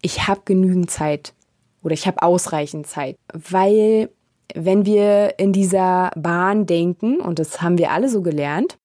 ich 0.00 0.26
habe 0.26 0.42
genügend 0.44 0.90
Zeit 0.90 1.34
oder 1.82 1.94
ich 1.94 2.06
habe 2.06 2.22
ausreichend 2.22 2.86
Zeit, 2.86 3.16
weil 3.32 4.10
wenn 4.54 4.84
wir 4.84 5.38
in 5.38 5.52
dieser 5.52 6.10
Bahn 6.16 6.66
denken, 6.66 7.20
und 7.20 7.38
das 7.38 7.62
haben 7.62 7.78
wir 7.78 7.90
alle 7.90 8.08
so 8.08 8.22
gelernt, 8.22 8.78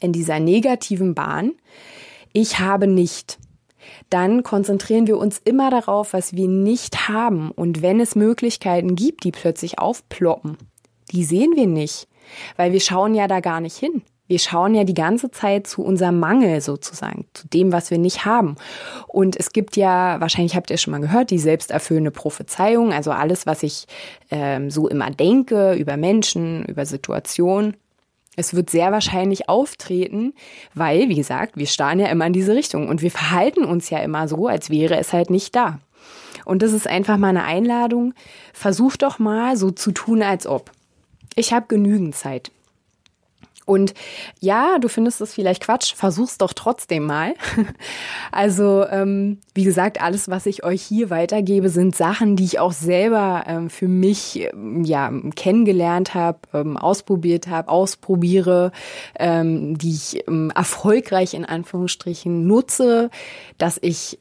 in 0.00 0.12
dieser 0.12 0.40
negativen 0.40 1.14
Bahn, 1.14 1.52
ich 2.32 2.58
habe 2.58 2.86
nicht, 2.86 3.38
dann 4.10 4.42
konzentrieren 4.42 5.06
wir 5.06 5.18
uns 5.18 5.38
immer 5.38 5.70
darauf, 5.70 6.12
was 6.12 6.34
wir 6.34 6.48
nicht 6.48 7.08
haben. 7.08 7.50
Und 7.50 7.82
wenn 7.82 8.00
es 8.00 8.14
Möglichkeiten 8.14 8.94
gibt, 8.94 9.24
die 9.24 9.32
plötzlich 9.32 9.78
aufploppen, 9.78 10.56
die 11.10 11.24
sehen 11.24 11.52
wir 11.56 11.66
nicht, 11.66 12.08
weil 12.56 12.72
wir 12.72 12.80
schauen 12.80 13.14
ja 13.14 13.26
da 13.28 13.40
gar 13.40 13.60
nicht 13.60 13.76
hin. 13.76 14.02
Wir 14.32 14.38
schauen 14.38 14.74
ja 14.74 14.84
die 14.84 14.94
ganze 14.94 15.30
Zeit 15.30 15.66
zu 15.66 15.82
unserem 15.82 16.18
Mangel 16.18 16.62
sozusagen, 16.62 17.26
zu 17.34 17.46
dem, 17.48 17.70
was 17.70 17.90
wir 17.90 17.98
nicht 17.98 18.24
haben. 18.24 18.56
Und 19.06 19.36
es 19.36 19.52
gibt 19.52 19.76
ja, 19.76 20.18
wahrscheinlich 20.22 20.56
habt 20.56 20.70
ihr 20.70 20.78
schon 20.78 20.92
mal 20.92 21.02
gehört, 21.02 21.30
die 21.30 21.38
selbsterfüllende 21.38 22.12
Prophezeiung, 22.12 22.94
also 22.94 23.10
alles, 23.10 23.44
was 23.44 23.62
ich 23.62 23.86
ähm, 24.30 24.70
so 24.70 24.88
immer 24.88 25.10
denke 25.10 25.74
über 25.74 25.98
Menschen, 25.98 26.64
über 26.64 26.86
Situationen. 26.86 27.76
Es 28.34 28.54
wird 28.54 28.70
sehr 28.70 28.90
wahrscheinlich 28.90 29.50
auftreten, 29.50 30.32
weil, 30.72 31.10
wie 31.10 31.16
gesagt, 31.16 31.58
wir 31.58 31.66
starren 31.66 32.00
ja 32.00 32.06
immer 32.06 32.26
in 32.26 32.32
diese 32.32 32.54
Richtung 32.54 32.88
und 32.88 33.02
wir 33.02 33.10
verhalten 33.10 33.66
uns 33.66 33.90
ja 33.90 33.98
immer 33.98 34.28
so, 34.28 34.46
als 34.46 34.70
wäre 34.70 34.96
es 34.96 35.12
halt 35.12 35.28
nicht 35.28 35.54
da. 35.54 35.78
Und 36.46 36.62
das 36.62 36.72
ist 36.72 36.88
einfach 36.88 37.18
mal 37.18 37.28
eine 37.28 37.44
Einladung. 37.44 38.14
Versuch 38.54 38.96
doch 38.96 39.18
mal 39.18 39.58
so 39.58 39.70
zu 39.70 39.92
tun, 39.92 40.22
als 40.22 40.46
ob. 40.46 40.70
Ich 41.34 41.52
habe 41.52 41.66
genügend 41.68 42.14
Zeit. 42.14 42.50
Und 43.64 43.94
ja, 44.40 44.78
du 44.80 44.88
findest 44.88 45.20
es 45.20 45.34
vielleicht 45.34 45.62
Quatsch, 45.62 45.94
versuch's 45.94 46.38
doch 46.38 46.52
trotzdem 46.52 47.04
mal. 47.04 47.34
also, 48.32 48.84
ähm, 48.88 49.38
wie 49.54 49.64
gesagt, 49.64 50.00
alles, 50.02 50.28
was 50.28 50.46
ich 50.46 50.64
euch 50.64 50.82
hier 50.82 51.10
weitergebe, 51.10 51.68
sind 51.68 51.94
Sachen, 51.94 52.36
die 52.36 52.44
ich 52.44 52.58
auch 52.58 52.72
selber 52.72 53.44
ähm, 53.46 53.70
für 53.70 53.88
mich 53.88 54.40
ähm, 54.52 54.84
ja 54.84 55.12
kennengelernt 55.36 56.14
habe, 56.14 56.38
ähm, 56.52 56.76
ausprobiert 56.76 57.46
habe, 57.46 57.68
ausprobiere, 57.68 58.72
ähm, 59.18 59.78
die 59.78 59.90
ich 59.90 60.26
ähm, 60.26 60.50
erfolgreich 60.54 61.34
in 61.34 61.44
Anführungsstrichen 61.44 62.46
nutze, 62.46 63.10
dass 63.58 63.78
ich 63.80 64.18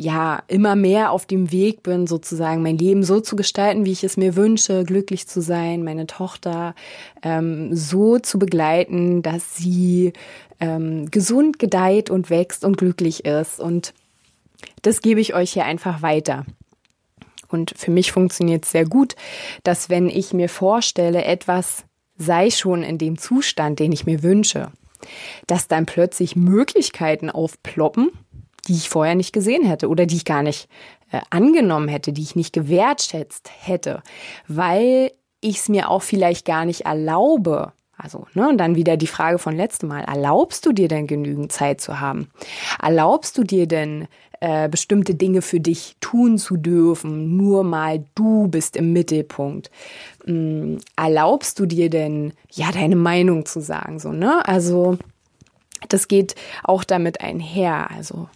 ja 0.00 0.42
immer 0.48 0.76
mehr 0.76 1.10
auf 1.12 1.26
dem 1.26 1.52
Weg 1.52 1.82
bin, 1.82 2.06
sozusagen 2.06 2.62
mein 2.62 2.78
Leben 2.78 3.02
so 3.02 3.20
zu 3.20 3.36
gestalten, 3.36 3.84
wie 3.84 3.92
ich 3.92 4.02
es 4.02 4.16
mir 4.16 4.34
wünsche, 4.34 4.84
glücklich 4.84 5.28
zu 5.28 5.42
sein, 5.42 5.84
meine 5.84 6.06
Tochter 6.06 6.74
ähm, 7.22 7.74
so 7.74 8.18
zu 8.18 8.38
begleiten, 8.38 9.20
dass 9.22 9.56
sie 9.56 10.14
ähm, 10.58 11.10
gesund 11.10 11.58
gedeiht 11.58 12.08
und 12.08 12.30
wächst 12.30 12.64
und 12.64 12.78
glücklich 12.78 13.26
ist. 13.26 13.60
Und 13.60 13.92
das 14.82 15.02
gebe 15.02 15.20
ich 15.20 15.34
euch 15.34 15.52
hier 15.52 15.66
einfach 15.66 16.00
weiter. 16.00 16.46
Und 17.48 17.74
für 17.76 17.90
mich 17.90 18.10
funktioniert 18.10 18.64
es 18.64 18.70
sehr 18.70 18.86
gut, 18.86 19.16
dass 19.64 19.90
wenn 19.90 20.08
ich 20.08 20.32
mir 20.32 20.48
vorstelle, 20.48 21.24
etwas 21.24 21.84
sei 22.16 22.50
schon 22.50 22.82
in 22.82 22.96
dem 22.96 23.18
Zustand, 23.18 23.78
den 23.80 23.92
ich 23.92 24.06
mir 24.06 24.22
wünsche, 24.22 24.72
dass 25.46 25.68
dann 25.68 25.84
plötzlich 25.84 26.36
Möglichkeiten 26.36 27.28
aufploppen, 27.28 28.10
die 28.70 28.76
ich 28.76 28.88
vorher 28.88 29.16
nicht 29.16 29.32
gesehen 29.32 29.66
hätte 29.66 29.88
oder 29.88 30.06
die 30.06 30.16
ich 30.16 30.24
gar 30.24 30.44
nicht 30.44 30.68
äh, 31.10 31.20
angenommen 31.30 31.88
hätte, 31.88 32.12
die 32.12 32.22
ich 32.22 32.36
nicht 32.36 32.52
gewertschätzt 32.52 33.50
hätte, 33.60 34.00
weil 34.46 35.10
ich 35.40 35.58
es 35.58 35.68
mir 35.68 35.90
auch 35.90 36.02
vielleicht 36.02 36.46
gar 36.46 36.64
nicht 36.64 36.82
erlaube. 36.82 37.72
Also, 37.96 38.26
ne, 38.34 38.48
und 38.48 38.58
dann 38.58 38.76
wieder 38.76 38.96
die 38.96 39.08
Frage 39.08 39.38
von 39.38 39.56
letztem 39.56 39.88
Mal. 39.88 40.04
Erlaubst 40.04 40.64
du 40.64 40.72
dir 40.72 40.86
denn 40.86 41.08
genügend 41.08 41.50
Zeit 41.50 41.80
zu 41.80 42.00
haben? 42.00 42.30
Erlaubst 42.80 43.36
du 43.36 43.42
dir 43.42 43.66
denn 43.66 44.06
äh, 44.38 44.68
bestimmte 44.68 45.16
Dinge 45.16 45.42
für 45.42 45.58
dich 45.58 45.96
tun 46.00 46.38
zu 46.38 46.56
dürfen? 46.56 47.36
Nur 47.36 47.64
mal 47.64 48.04
du 48.14 48.46
bist 48.46 48.76
im 48.76 48.92
Mittelpunkt. 48.92 49.70
Ähm, 50.26 50.78
erlaubst 50.96 51.58
du 51.58 51.66
dir 51.66 51.90
denn, 51.90 52.32
ja, 52.52 52.70
deine 52.70 52.96
Meinung 52.96 53.44
zu 53.46 53.60
sagen? 53.60 53.98
So, 53.98 54.12
ne? 54.12 54.46
Also, 54.46 54.96
das 55.88 56.08
geht 56.08 56.34
auch 56.62 56.84
damit 56.84 57.20
einher. 57.20 57.90
Also 57.90 58.28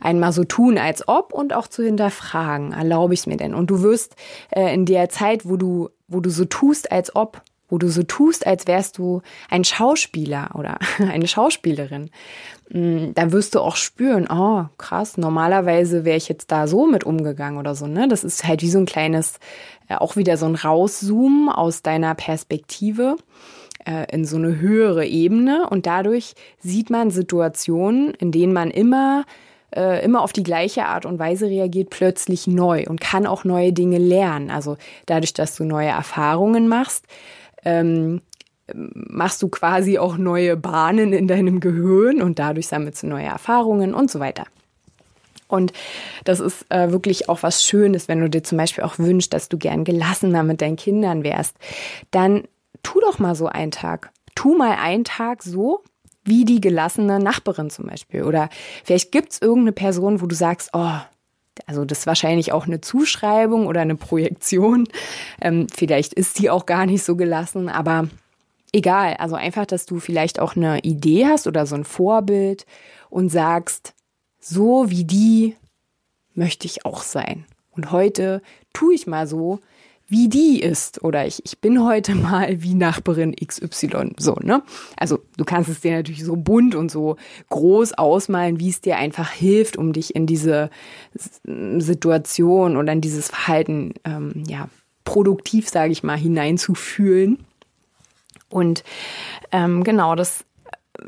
einmal 0.00 0.32
so 0.32 0.44
tun, 0.44 0.78
als 0.78 1.06
ob 1.08 1.32
und 1.32 1.52
auch 1.52 1.68
zu 1.68 1.82
hinterfragen, 1.82 2.72
erlaube 2.72 3.14
ich 3.14 3.20
es 3.20 3.26
mir 3.26 3.36
denn? 3.36 3.54
Und 3.54 3.70
du 3.70 3.82
wirst 3.82 4.16
äh, 4.50 4.72
in 4.72 4.86
der 4.86 5.08
Zeit, 5.08 5.48
wo 5.48 5.56
du, 5.56 5.90
wo 6.08 6.20
du 6.20 6.30
so 6.30 6.44
tust, 6.44 6.92
als 6.92 7.14
ob, 7.14 7.42
wo 7.68 7.78
du 7.78 7.88
so 7.88 8.02
tust, 8.02 8.46
als 8.46 8.66
wärst 8.66 8.98
du 8.98 9.22
ein 9.50 9.64
Schauspieler 9.64 10.50
oder 10.54 10.78
eine 10.98 11.26
Schauspielerin, 11.26 12.10
mm, 12.70 13.12
da 13.14 13.32
wirst 13.32 13.54
du 13.54 13.60
auch 13.60 13.76
spüren, 13.76 14.28
oh, 14.30 14.66
krass, 14.78 15.16
normalerweise 15.16 16.04
wäre 16.04 16.16
ich 16.16 16.28
jetzt 16.28 16.52
da 16.52 16.68
so 16.68 16.86
mit 16.86 17.04
umgegangen 17.04 17.58
oder 17.58 17.74
so, 17.74 17.86
ne? 17.86 18.08
Das 18.08 18.24
ist 18.24 18.46
halt 18.46 18.62
wie 18.62 18.70
so 18.70 18.78
ein 18.78 18.86
kleines, 18.86 19.38
äh, 19.88 19.96
auch 19.96 20.16
wieder 20.16 20.36
so 20.36 20.46
ein 20.46 20.54
Rauszoomen 20.54 21.48
aus 21.48 21.82
deiner 21.82 22.14
Perspektive 22.14 23.16
äh, 23.86 24.06
in 24.12 24.24
so 24.24 24.36
eine 24.36 24.58
höhere 24.58 25.06
Ebene 25.06 25.68
und 25.70 25.86
dadurch 25.86 26.34
sieht 26.58 26.90
man 26.90 27.10
Situationen, 27.10 28.12
in 28.14 28.32
denen 28.32 28.52
man 28.52 28.70
immer 28.70 29.24
äh, 29.74 30.04
immer 30.04 30.22
auf 30.22 30.32
die 30.32 30.42
gleiche 30.42 30.86
Art 30.86 31.06
und 31.06 31.18
Weise 31.18 31.46
reagiert, 31.46 31.90
plötzlich 31.90 32.46
neu 32.46 32.84
und 32.88 33.00
kann 33.00 33.26
auch 33.26 33.44
neue 33.44 33.72
Dinge 33.72 33.98
lernen. 33.98 34.50
Also 34.50 34.76
dadurch, 35.06 35.34
dass 35.34 35.56
du 35.56 35.64
neue 35.64 35.88
Erfahrungen 35.88 36.68
machst, 36.68 37.04
ähm, 37.64 38.22
machst 38.74 39.42
du 39.42 39.48
quasi 39.48 39.98
auch 39.98 40.16
neue 40.16 40.56
Bahnen 40.56 41.12
in 41.12 41.28
deinem 41.28 41.60
Gehirn 41.60 42.22
und 42.22 42.38
dadurch 42.38 42.68
sammelst 42.68 43.02
du 43.02 43.06
neue 43.08 43.26
Erfahrungen 43.26 43.94
und 43.94 44.10
so 44.10 44.18
weiter. 44.18 44.44
Und 45.48 45.72
das 46.24 46.40
ist 46.40 46.66
äh, 46.70 46.90
wirklich 46.90 47.28
auch 47.28 47.42
was 47.42 47.64
Schönes, 47.64 48.08
wenn 48.08 48.20
du 48.20 48.28
dir 48.28 48.42
zum 48.42 48.58
Beispiel 48.58 48.82
auch 48.82 48.98
wünschst, 48.98 49.32
dass 49.32 49.48
du 49.48 49.58
gern 49.58 49.84
gelassener 49.84 50.42
mit 50.42 50.60
deinen 50.60 50.76
Kindern 50.76 51.22
wärst. 51.22 51.56
Dann 52.10 52.44
tu 52.86 53.00
doch 53.00 53.18
mal 53.18 53.34
so 53.34 53.48
einen 53.48 53.72
Tag. 53.72 54.12
Tu 54.36 54.56
mal 54.56 54.76
einen 54.76 55.02
Tag 55.02 55.42
so, 55.42 55.82
wie 56.22 56.44
die 56.44 56.60
gelassene 56.60 57.18
Nachbarin 57.18 57.68
zum 57.68 57.86
Beispiel. 57.86 58.22
Oder 58.22 58.48
vielleicht 58.84 59.10
gibt's 59.10 59.40
irgendeine 59.40 59.72
Person, 59.72 60.20
wo 60.20 60.26
du 60.26 60.36
sagst, 60.36 60.70
oh, 60.72 60.92
also 61.66 61.84
das 61.84 62.00
ist 62.00 62.06
wahrscheinlich 62.06 62.52
auch 62.52 62.66
eine 62.66 62.80
Zuschreibung 62.80 63.66
oder 63.66 63.80
eine 63.80 63.96
Projektion. 63.96 64.86
Ähm, 65.40 65.66
vielleicht 65.74 66.12
ist 66.14 66.38
die 66.38 66.48
auch 66.48 66.64
gar 66.64 66.86
nicht 66.86 67.02
so 67.02 67.16
gelassen, 67.16 67.68
aber 67.68 68.08
egal. 68.72 69.14
Also 69.14 69.34
einfach, 69.34 69.66
dass 69.66 69.86
du 69.86 69.98
vielleicht 69.98 70.38
auch 70.38 70.54
eine 70.54 70.78
Idee 70.80 71.26
hast 71.26 71.48
oder 71.48 71.66
so 71.66 71.74
ein 71.74 71.84
Vorbild 71.84 72.66
und 73.10 73.30
sagst, 73.30 73.94
so 74.38 74.90
wie 74.90 75.04
die 75.04 75.56
möchte 76.34 76.66
ich 76.66 76.86
auch 76.86 77.02
sein. 77.02 77.46
Und 77.72 77.90
heute 77.90 78.42
tue 78.72 78.94
ich 78.94 79.08
mal 79.08 79.26
so, 79.26 79.58
wie 80.08 80.28
die 80.28 80.60
ist 80.60 81.02
oder 81.02 81.26
ich, 81.26 81.44
ich 81.44 81.58
bin 81.58 81.82
heute 81.84 82.14
mal 82.14 82.62
wie 82.62 82.74
Nachbarin 82.74 83.34
XY. 83.34 84.14
So, 84.18 84.36
ne? 84.42 84.62
Also 84.96 85.20
du 85.36 85.44
kannst 85.44 85.68
es 85.68 85.80
dir 85.80 85.96
natürlich 85.96 86.24
so 86.24 86.36
bunt 86.36 86.74
und 86.74 86.90
so 86.90 87.16
groß 87.50 87.94
ausmalen, 87.94 88.60
wie 88.60 88.70
es 88.70 88.80
dir 88.80 88.96
einfach 88.96 89.30
hilft, 89.30 89.76
um 89.76 89.92
dich 89.92 90.14
in 90.14 90.26
diese 90.26 90.70
Situation 91.44 92.76
oder 92.76 92.92
in 92.92 93.00
dieses 93.00 93.28
Verhalten, 93.28 93.94
ähm, 94.04 94.44
ja, 94.46 94.68
produktiv, 95.04 95.68
sage 95.68 95.92
ich 95.92 96.02
mal, 96.02 96.18
hineinzufühlen. 96.18 97.38
Und 98.48 98.84
ähm, 99.52 99.84
genau, 99.84 100.14
das 100.14 100.44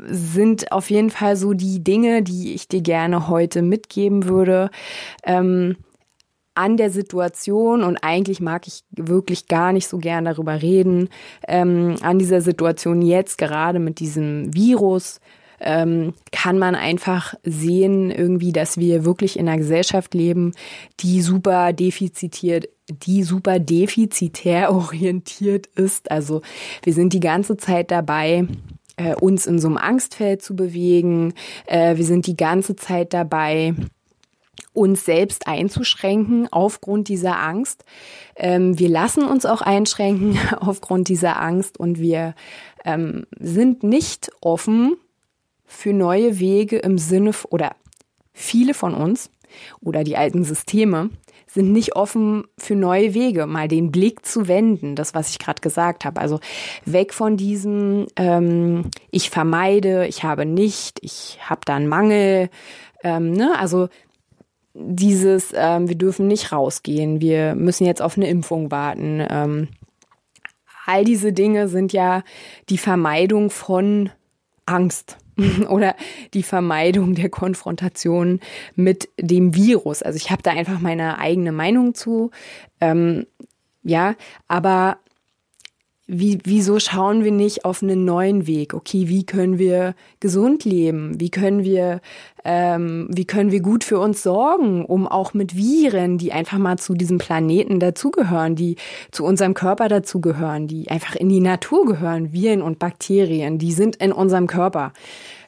sind 0.05 0.71
auf 0.71 0.89
jeden 0.89 1.09
Fall 1.09 1.35
so 1.35 1.53
die 1.53 1.83
Dinge, 1.83 2.21
die 2.21 2.53
ich 2.53 2.67
dir 2.67 2.81
gerne 2.81 3.27
heute 3.27 3.61
mitgeben 3.61 4.25
würde. 4.25 4.69
Ähm, 5.23 5.77
an 6.59 6.75
der 6.75 6.89
Situation 6.89 7.83
und 7.83 7.97
eigentlich 7.97 8.41
mag 8.41 8.67
ich 8.67 8.83
wirklich 8.91 9.47
gar 9.47 9.71
nicht 9.71 9.87
so 9.87 9.97
gern 9.97 10.25
darüber 10.25 10.61
reden, 10.61 11.09
ähm, 11.47 11.95
an 12.01 12.19
dieser 12.19 12.41
Situation 12.41 13.01
jetzt 13.01 13.37
gerade 13.37 13.79
mit 13.79 13.99
diesem 13.99 14.53
Virus 14.53 15.21
ähm, 15.61 16.13
kann 16.31 16.57
man 16.57 16.75
einfach 16.75 17.33
sehen 17.43 18.11
irgendwie, 18.11 18.51
dass 18.51 18.77
wir 18.77 19.05
wirklich 19.05 19.39
in 19.39 19.47
einer 19.47 19.57
Gesellschaft 19.57 20.13
leben, 20.13 20.53
die 20.99 21.21
super 21.21 21.73
defizitiert 21.73 22.69
die 23.05 23.21
super 23.21 23.59
defizitär 23.59 24.73
orientiert 24.73 25.67
ist. 25.67 26.09
Also 26.09 26.41
wir 26.81 26.93
sind 26.93 27.13
die 27.13 27.19
ganze 27.19 27.55
Zeit 27.55 27.91
dabei, 27.91 28.47
äh, 28.97 29.13
uns 29.15 29.45
in 29.45 29.59
so 29.59 29.67
einem 29.67 29.77
Angstfeld 29.77 30.41
zu 30.41 30.55
bewegen. 30.55 31.33
Äh, 31.67 31.97
wir 31.97 32.05
sind 32.05 32.25
die 32.25 32.35
ganze 32.35 32.75
Zeit 32.75 33.13
dabei, 33.13 33.75
uns 34.73 35.05
selbst 35.05 35.47
einzuschränken 35.47 36.47
aufgrund 36.51 37.07
dieser 37.07 37.39
Angst. 37.39 37.83
Ähm, 38.35 38.77
wir 38.79 38.89
lassen 38.89 39.23
uns 39.23 39.45
auch 39.45 39.61
einschränken 39.61 40.37
aufgrund 40.59 41.07
dieser 41.07 41.41
Angst 41.41 41.79
und 41.79 41.99
wir 41.99 42.35
ähm, 42.85 43.25
sind 43.39 43.83
nicht 43.83 44.31
offen 44.41 44.95
für 45.65 45.93
neue 45.93 46.39
Wege 46.39 46.77
im 46.77 46.97
Sinne 46.97 47.31
oder 47.49 47.75
viele 48.33 48.73
von 48.73 48.93
uns 48.93 49.29
oder 49.81 50.03
die 50.03 50.17
alten 50.17 50.43
Systeme 50.43 51.09
sind 51.51 51.71
nicht 51.71 51.95
offen 51.95 52.45
für 52.57 52.75
neue 52.75 53.13
Wege, 53.15 53.47
mal 53.47 53.67
den 53.67 53.91
Blick 53.91 54.25
zu 54.25 54.47
wenden, 54.47 54.95
das, 54.95 55.15
was 55.15 55.31
ich 55.31 55.39
gerade 55.39 55.61
gesagt 55.61 56.05
habe. 56.05 56.21
Also 56.21 56.39
weg 56.85 57.13
von 57.13 57.37
diesem, 57.37 58.05
ähm, 58.15 58.91
ich 59.09 59.31
vermeide, 59.31 60.05
ich 60.07 60.23
habe 60.23 60.45
nicht, 60.45 60.99
ich 61.01 61.39
habe 61.41 61.61
da 61.65 61.75
einen 61.75 61.87
Mangel. 61.87 62.49
Ähm, 63.03 63.31
ne? 63.31 63.57
Also 63.57 63.89
dieses, 64.79 65.53
ähm, 65.55 65.89
wir 65.89 65.97
dürfen 65.97 66.27
nicht 66.27 66.51
rausgehen, 66.51 67.21
wir 67.21 67.55
müssen 67.55 67.85
jetzt 67.85 68.01
auf 68.01 68.17
eine 68.17 68.29
Impfung 68.29 68.71
warten. 68.71 69.25
Ähm, 69.29 69.67
all 70.85 71.03
diese 71.03 71.33
Dinge 71.33 71.67
sind 71.67 71.93
ja 71.93 72.23
die 72.69 72.77
Vermeidung 72.77 73.49
von 73.49 74.09
Angst. 74.65 75.17
oder 75.69 75.95
die 76.33 76.43
Vermeidung 76.43 77.15
der 77.15 77.29
Konfrontation 77.29 78.39
mit 78.75 79.09
dem 79.17 79.55
Virus. 79.55 80.01
Also 80.03 80.17
ich 80.17 80.31
habe 80.31 80.43
da 80.43 80.51
einfach 80.51 80.79
meine 80.79 81.17
eigene 81.17 81.51
Meinung 81.51 81.93
zu. 81.93 82.31
Ähm, 82.81 83.25
ja, 83.83 84.15
aber 84.47 84.97
wie, 86.11 86.39
wieso 86.43 86.79
schauen 86.79 87.23
wir 87.23 87.31
nicht 87.31 87.65
auf 87.65 87.83
einen 87.83 88.03
neuen 88.03 88.47
Weg? 88.47 88.73
Okay, 88.73 89.07
wie 89.07 89.25
können 89.25 89.59
wir 89.59 89.93
gesund 90.19 90.65
leben? 90.65 91.19
Wie 91.19 91.29
können 91.29 91.63
wir, 91.63 92.01
ähm, 92.43 93.07
wie 93.11 93.25
können 93.25 93.51
wir 93.51 93.59
gut 93.59 93.83
für 93.83 93.99
uns 93.99 94.23
sorgen, 94.23 94.85
um 94.85 95.07
auch 95.07 95.35
mit 95.35 95.55
Viren, 95.55 96.17
die 96.17 96.33
einfach 96.33 96.57
mal 96.57 96.79
zu 96.79 96.95
diesem 96.95 97.19
Planeten 97.19 97.79
dazugehören, 97.79 98.55
die 98.55 98.77
zu 99.11 99.23
unserem 99.23 99.53
Körper 99.53 99.87
dazugehören, 99.87 100.67
die 100.67 100.89
einfach 100.89 101.15
in 101.15 101.29
die 101.29 101.41
Natur 101.41 101.85
gehören, 101.85 102.33
Viren 102.33 102.63
und 102.63 102.79
Bakterien, 102.79 103.59
die 103.59 103.71
sind 103.71 103.97
in 103.97 104.11
unserem 104.11 104.47
Körper. 104.47 104.93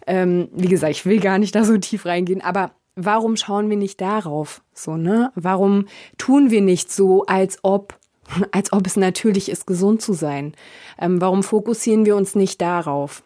Ähm, 0.05 0.47
wie 0.53 0.67
gesagt, 0.67 0.91
ich 0.91 1.07
will 1.07 1.19
gar 1.19 1.39
nicht 1.39 1.55
da 1.55 1.63
so 1.63 1.75
tief 1.79 2.05
reingehen, 2.05 2.41
aber 2.41 2.71
warum 2.95 3.35
schauen 3.35 3.71
wir 3.71 3.77
nicht 3.77 3.99
darauf? 3.99 4.61
So, 4.75 4.95
ne? 4.95 5.31
Warum 5.33 5.85
tun 6.19 6.51
wir 6.51 6.61
nicht 6.61 6.91
so, 6.91 7.25
als 7.25 7.57
ob 7.63 7.99
als 8.51 8.73
ob 8.73 8.87
es 8.87 8.95
natürlich 8.95 9.49
ist, 9.49 9.67
gesund 9.67 10.01
zu 10.01 10.13
sein. 10.13 10.53
Ähm, 10.99 11.21
warum 11.21 11.43
fokussieren 11.43 12.05
wir 12.05 12.15
uns 12.15 12.35
nicht 12.35 12.61
darauf? 12.61 13.23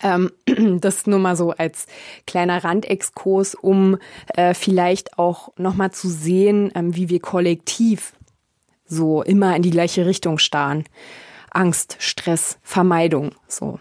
Ähm, 0.00 0.30
das 0.80 1.06
nur 1.06 1.18
mal 1.18 1.36
so 1.36 1.52
als 1.52 1.86
kleiner 2.26 2.62
Randexkurs, 2.62 3.54
um 3.54 3.98
äh, 4.28 4.54
vielleicht 4.54 5.18
auch 5.18 5.50
nochmal 5.56 5.90
zu 5.92 6.08
sehen, 6.08 6.70
ähm, 6.74 6.94
wie 6.94 7.08
wir 7.08 7.20
kollektiv 7.20 8.12
so 8.86 9.22
immer 9.22 9.54
in 9.54 9.62
die 9.62 9.70
gleiche 9.70 10.06
Richtung 10.06 10.38
starren. 10.38 10.84
Angst, 11.50 11.96
Stress, 11.98 12.58
Vermeidung, 12.62 13.32
so. 13.46 13.80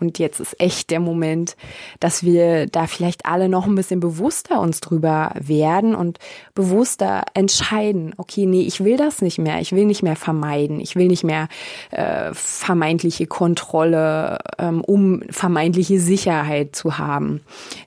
Und 0.00 0.20
jetzt 0.20 0.38
ist 0.38 0.60
echt 0.60 0.90
der 0.90 1.00
Moment, 1.00 1.56
dass 1.98 2.22
wir 2.22 2.66
da 2.66 2.86
vielleicht 2.86 3.26
alle 3.26 3.48
noch 3.48 3.66
ein 3.66 3.74
bisschen 3.74 3.98
bewusster 3.98 4.60
uns 4.60 4.80
drüber 4.80 5.32
werden 5.34 5.96
und 5.96 6.20
bewusster 6.54 7.24
entscheiden, 7.34 8.14
okay, 8.16 8.46
nee, 8.46 8.62
ich 8.62 8.84
will 8.84 8.96
das 8.96 9.22
nicht 9.22 9.38
mehr, 9.38 9.60
ich 9.60 9.72
will 9.72 9.86
nicht 9.86 10.04
mehr 10.04 10.14
vermeiden, 10.14 10.78
ich 10.78 10.94
will 10.94 11.08
nicht 11.08 11.24
mehr 11.24 11.48
äh, 11.90 12.32
vermeintliche 12.32 13.26
Kontrolle, 13.26 14.38
ähm, 14.58 14.82
um 14.82 15.22
vermeintliche 15.30 15.98
Sicherheit 15.98 16.76
zu 16.76 16.98
haben. 16.98 17.40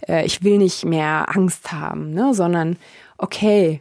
Äh, 0.06 0.26
ich 0.26 0.44
will 0.44 0.58
nicht 0.58 0.84
mehr 0.84 1.34
Angst 1.34 1.72
haben, 1.72 2.14
ne, 2.14 2.34
sondern 2.34 2.76
okay, 3.18 3.80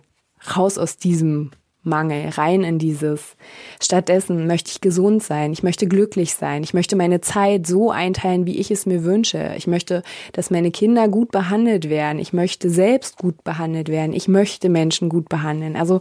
raus 0.57 0.79
aus 0.79 0.97
diesem 0.99 1.51
Mangel, 1.83 2.29
rein 2.31 2.63
in 2.63 2.79
dieses. 2.79 3.37
Stattdessen 3.81 4.47
möchte 4.47 4.71
ich 4.71 4.81
gesund 4.81 5.23
sein, 5.23 5.53
ich 5.53 5.63
möchte 5.63 5.87
glücklich 5.87 6.35
sein, 6.35 6.63
ich 6.63 6.75
möchte 6.75 6.95
meine 6.95 7.21
Zeit 7.21 7.67
so 7.67 7.91
einteilen, 7.91 8.47
wie 8.47 8.59
ich 8.59 8.71
es 8.71 8.85
mir 8.85 9.05
wünsche. 9.05 9.55
Ich 9.57 9.67
möchte, 9.67 10.03
dass 10.33 10.51
meine 10.51 10.71
Kinder 10.71 11.09
gut 11.09 11.31
behandelt 11.31 11.89
werden, 11.89 12.19
ich 12.19 12.33
möchte 12.33 12.69
selbst 12.69 13.17
gut 13.17 13.43
behandelt 13.45 13.89
werden, 13.89 14.13
ich 14.13 14.29
möchte 14.29 14.69
Menschen 14.69 15.09
gut 15.09 15.29
behandeln. 15.29 15.77
Also 15.77 16.01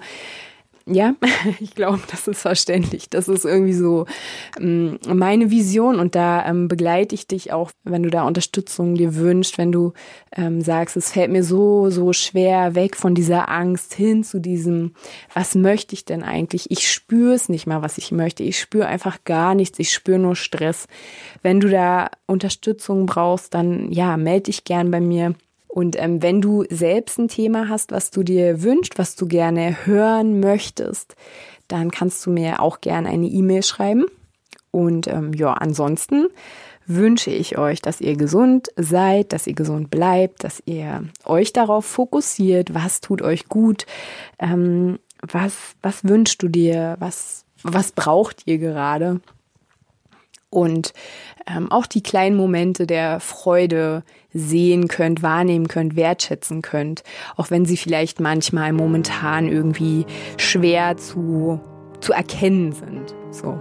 ja, 0.92 1.16
ich 1.60 1.76
glaube, 1.76 2.00
das 2.10 2.28
ist 2.28 2.42
verständlich. 2.42 3.10
Das 3.10 3.28
ist 3.28 3.46
irgendwie 3.46 3.74
so 3.74 4.06
ähm, 4.60 5.00
meine 5.08 5.52
Vision 5.52 6.00
und 6.00 6.16
da 6.16 6.46
ähm, 6.46 6.68
begleite 6.68 7.16
ich 7.16 7.28
dich 7.28 7.52
auch, 7.54 7.72
wenn 7.84 8.04
du 8.04 8.10
da 8.10 8.24
Unterstützung 8.24 8.96
dir 8.96 9.16
wünschst, 9.16 9.58
wenn 9.58 9.72
du 9.72 9.94
ähm, 10.36 10.62
sagst, 10.62 10.98
es 10.98 11.12
fällt 11.12 11.32
mir 11.32 11.44
so, 11.44 11.90
so 11.90 12.14
schwer 12.14 12.76
weg 12.76 12.96
von 12.96 13.16
dieser 13.16 13.50
Angst 13.50 13.94
hin 13.94 14.24
zu 14.24 14.40
diesem, 14.40 14.94
was 15.34 15.56
möchte 15.56 15.94
ich 15.94 16.06
denn 16.06 16.24
eigentlich? 16.24 16.72
Ich 16.72 16.92
spüre 16.92 17.34
es 17.34 17.50
nicht 17.50 17.68
mal, 17.68 17.82
was 17.82 17.98
ich 17.98 18.12
möchte. 18.12 18.44
Ich 18.44 18.60
spüre 18.60 18.88
einfach 18.88 19.24
gar 19.24 19.56
nichts. 19.56 19.80
Ich 19.80 19.94
spüre 19.94 20.20
nur 20.20 20.36
Stress. 20.36 20.88
Wenn 21.42 21.60
du 21.60 21.70
da 21.70 22.10
Unterstützung 22.26 23.06
brauchst, 23.06 23.54
dann 23.54 23.92
ja, 23.92 24.18
melde 24.18 24.44
dich 24.44 24.64
gern 24.64 24.92
bei 24.92 25.02
mir. 25.02 25.36
Und 25.80 25.96
ähm, 25.98 26.22
wenn 26.22 26.42
du 26.42 26.66
selbst 26.70 27.18
ein 27.20 27.30
Thema 27.30 27.70
hast, 27.70 27.94
was 27.94 28.12
du 28.12 28.22
dir 28.22 28.64
wünschst, 28.64 28.98
was 28.98 29.16
du 29.16 29.26
gerne 29.28 29.86
hören 29.86 30.42
möchtest, 30.42 31.16
dann 31.70 31.90
kannst 31.90 32.26
du 32.26 32.32
mir 32.32 32.62
auch 32.62 32.82
gerne 32.82 33.08
eine 33.08 33.28
E-Mail 33.28 33.64
schreiben. 33.64 34.04
Und 34.72 35.08
ähm, 35.08 35.32
ja, 35.34 35.54
ansonsten 35.54 36.28
wünsche 36.86 37.32
ich 37.32 37.58
euch, 37.58 37.82
dass 37.82 38.02
ihr 38.02 38.18
gesund 38.18 38.68
seid, 38.76 39.32
dass 39.32 39.48
ihr 39.48 39.54
gesund 39.54 39.90
bleibt, 39.90 40.44
dass 40.44 40.62
ihr 40.66 41.06
euch 41.24 41.54
darauf 41.54 41.86
fokussiert, 41.86 42.74
was 42.74 43.00
tut 43.00 43.22
euch 43.22 43.48
gut, 43.48 43.86
ähm, 44.38 45.00
was, 45.22 45.54
was 45.82 46.04
wünschst 46.04 46.44
du 46.44 46.50
dir, 46.50 46.98
was, 47.00 47.46
was 47.64 47.94
braucht 47.94 48.42
ihr 48.48 48.58
gerade 48.58 49.22
und 50.50 50.94
ähm, 51.48 51.72
auch 51.72 51.86
die 51.86 52.04
kleinen 52.04 52.36
Momente 52.36 52.88
der 52.88 53.20
Freude 53.20 54.04
sehen 54.34 54.88
könnt, 54.88 55.24
wahrnehmen 55.24 55.68
könnt, 55.68 55.96
wertschätzen 55.96 56.62
könnt, 56.62 57.04
auch 57.36 57.52
wenn 57.52 57.66
sie 57.66 57.78
vielleicht 57.78 58.20
manchmal 58.20 58.74
momentan 58.74 59.48
irgendwie 59.48 60.06
schwer 60.38 60.98
zu, 60.98 61.60
zu 62.00 62.14
erkennen 62.14 62.72
sind. 62.72 63.16
So. 63.32 63.60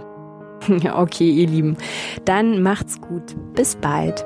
okay, 0.93 1.29
ihr 1.29 1.47
Lieben, 1.47 1.77
dann 2.25 2.61
macht's 2.61 2.99
gut. 3.01 3.35
Bis 3.55 3.75
bald. 3.75 4.25